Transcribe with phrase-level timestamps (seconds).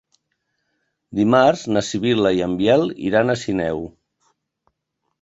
[1.19, 3.89] Dimarts na Sibil·la i en Biel iran a Sineu.